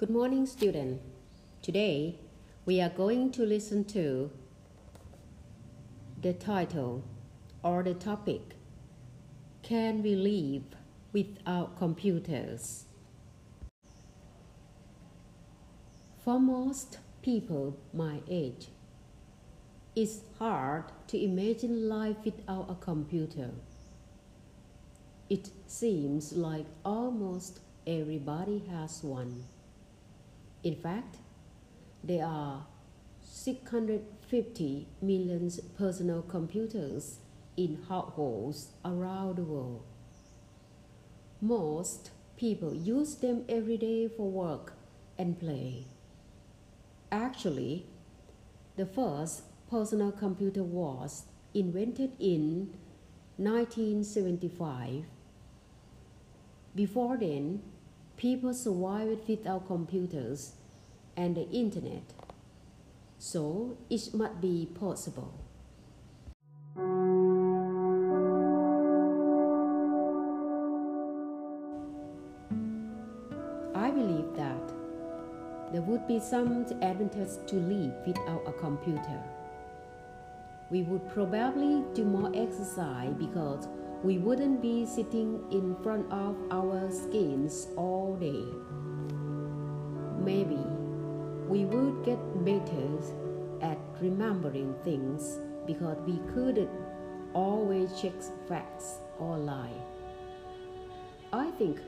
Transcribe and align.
Good 0.00 0.08
morning, 0.08 0.46
student. 0.46 1.02
Today, 1.60 2.16
we 2.64 2.80
are 2.80 2.88
going 2.88 3.32
to 3.32 3.42
listen 3.42 3.84
to 3.96 4.30
the 6.22 6.32
title 6.32 7.04
or 7.62 7.82
the 7.82 7.92
topic 7.92 8.40
Can 9.62 10.02
we 10.02 10.14
live 10.14 10.62
without 11.12 11.76
computers? 11.76 12.86
For 16.24 16.40
most 16.40 16.96
people 17.20 17.76
my 17.92 18.20
age, 18.26 18.68
it's 19.94 20.20
hard 20.38 20.84
to 21.08 21.22
imagine 21.22 21.90
life 21.90 22.24
without 22.24 22.70
a 22.70 22.74
computer. 22.74 23.50
It 25.28 25.50
seems 25.66 26.32
like 26.32 26.64
almost 26.86 27.60
everybody 27.86 28.64
has 28.70 29.02
one. 29.02 29.44
In 30.62 30.74
fact, 30.76 31.16
there 32.04 32.26
are 32.26 32.66
650 33.22 34.88
million 35.00 35.50
personal 35.78 36.22
computers 36.22 37.18
in 37.56 37.82
households 37.88 38.68
around 38.84 39.36
the 39.36 39.42
world. 39.42 39.82
Most 41.40 42.10
people 42.36 42.74
use 42.74 43.14
them 43.14 43.44
every 43.48 43.78
day 43.78 44.08
for 44.08 44.30
work 44.30 44.74
and 45.18 45.38
play. 45.38 45.84
Actually, 47.10 47.86
the 48.76 48.86
first 48.86 49.44
personal 49.70 50.12
computer 50.12 50.62
was 50.62 51.24
invented 51.54 52.12
in 52.18 52.74
1975. 53.36 55.04
Before 56.74 57.16
then, 57.16 57.62
people 58.20 58.52
survived 58.52 59.26
without 59.26 59.66
computers 59.66 60.52
and 61.16 61.34
the 61.34 61.48
internet, 61.48 62.02
so 63.18 63.78
it 63.88 64.12
might 64.12 64.42
be 64.42 64.68
possible. 64.78 65.32
I 73.74 73.90
believe 73.90 74.36
that 74.36 74.68
there 75.72 75.80
would 75.80 76.06
be 76.06 76.20
some 76.20 76.66
advantage 76.82 77.38
to 77.46 77.56
live 77.56 77.94
without 78.06 78.42
a 78.46 78.52
computer. 78.52 79.22
We 80.68 80.82
would 80.82 81.08
probably 81.08 81.82
do 81.94 82.04
more 82.04 82.30
exercise 82.34 83.14
because 83.18 83.66
we 84.02 84.16
wouldn't 84.16 84.62
be 84.62 84.86
sitting 84.86 85.44
in 85.50 85.76
front 85.82 86.10
of 86.10 86.34
our 86.50 86.90
screens 86.90 87.68
all 87.76 88.16
day. 88.18 88.44
Maybe 90.18 90.58
we 91.48 91.66
would 91.66 92.04
get 92.04 92.18
better 92.44 92.88
at 93.60 93.78
remembering 94.00 94.74
things 94.84 95.38
because 95.66 95.98
we 96.06 96.18
couldn't 96.32 96.70
always 97.34 98.00
check 98.00 98.14
facts 98.48 99.00
or 99.18 99.36
lie. 99.36 99.76
I 101.32 101.50
think 101.52 101.78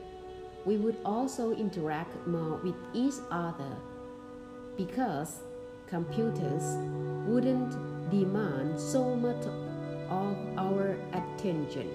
we 0.66 0.76
would 0.76 0.98
also 1.04 1.52
interact 1.52 2.26
more 2.26 2.56
with 2.58 2.76
each 2.92 3.14
other 3.30 3.76
because 4.76 5.40
computers 5.86 6.76
wouldn't 7.26 7.70
demand 8.10 8.78
so 8.78 9.16
much 9.16 9.44
of 10.08 10.36
our 10.56 10.96
attention. 11.12 11.90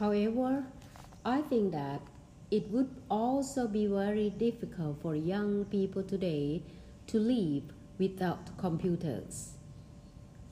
However, 0.00 0.64
I 1.26 1.42
think 1.42 1.72
that 1.72 2.00
it 2.50 2.70
would 2.70 2.88
also 3.10 3.68
be 3.68 3.86
very 3.86 4.30
difficult 4.30 4.96
for 5.02 5.14
young 5.14 5.66
people 5.66 6.02
today 6.02 6.62
to 7.08 7.18
live 7.20 7.64
without 7.98 8.56
computers. 8.56 9.59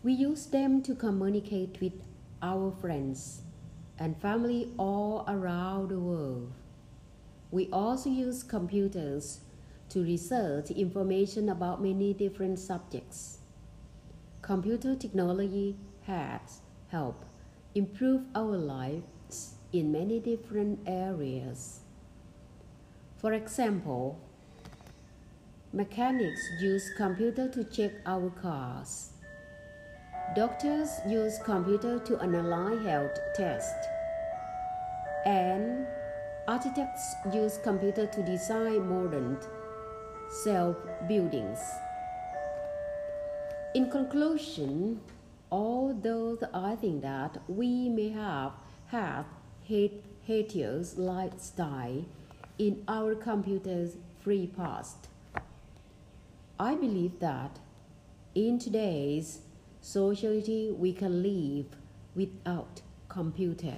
We 0.05 0.13
use 0.13 0.47
them 0.47 0.81
to 0.83 0.95
communicate 0.95 1.79
with 1.81 1.95
our 2.41 2.71
friends 2.71 3.43
and 3.99 4.17
family 4.17 4.71
all 4.79 5.25
around 5.27 5.89
the 5.89 5.99
world. 5.99 6.53
We 7.51 7.69
also 7.73 8.09
use 8.09 8.45
computers 8.45 9.41
to 9.89 10.05
research 10.05 10.71
information 10.71 11.49
about 11.49 11.83
many 11.83 12.15
different 12.15 12.61
subjects. 12.61 13.39
Computer 14.41 14.95
technology 14.95 15.77
has 16.07 16.61
helped 16.93 17.25
improve 17.75 18.23
our 18.37 18.57
lives 18.57 19.55
in 19.73 19.91
many 19.91 20.21
different 20.21 20.79
areas. 20.87 21.81
For 23.17 23.33
example, 23.33 24.21
mechanics 25.73 26.41
use 26.61 26.89
computer 26.97 27.49
to 27.49 27.65
check 27.65 27.93
our 28.07 28.31
cars. 28.31 29.11
Doctors 30.35 31.01
use 31.07 31.39
computer 31.43 31.99
to 32.01 32.19
analyze 32.19 32.85
health 32.85 33.19
tests. 33.35 33.87
And 35.25 35.87
architects 36.47 37.15
use 37.33 37.59
computer 37.63 38.07
to 38.07 38.23
design 38.23 38.87
modern 38.89 39.39
self 40.45 40.77
buildings. 41.09 41.59
In 43.75 43.91
conclusion, 43.91 45.01
although 45.51 46.39
I 46.53 46.77
think 46.77 47.03
that 47.03 47.39
we 47.49 47.89
may 47.89 48.11
have 48.11 48.53
had 48.89 49.25
healthier 49.67 50.83
lifestyle 50.97 52.05
in 52.59 52.85
our 52.87 53.15
computer's 53.15 53.97
free 54.23 54.47
past, 54.47 55.09
I 56.61 56.75
believe 56.75 57.19
that 57.21 57.59
in 58.35 58.59
today's 58.59 59.41
society 59.81 60.71
we 60.71 60.93
can 60.93 61.23
live 61.23 61.67
without 62.15 62.83
computer. 63.09 63.77